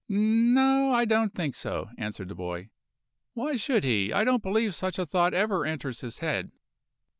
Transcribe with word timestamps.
"N 0.09 0.55
o, 0.57 0.91
I 0.91 1.05
don't 1.05 1.31
think 1.35 1.53
so," 1.53 1.91
answered 1.95 2.27
the 2.29 2.33
boy. 2.33 2.71
"Why 3.35 3.55
should 3.55 3.83
he. 3.83 4.11
I 4.11 4.23
don't 4.23 4.41
believe 4.41 4.73
such 4.73 4.97
a 4.97 5.05
thought 5.05 5.35
ever 5.35 5.63
enters 5.63 6.01
his 6.01 6.17
head." 6.17 6.49